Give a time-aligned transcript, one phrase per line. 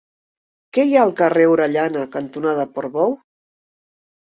[0.77, 3.17] Què hi ha al carrer Orellana cantonada Portbou?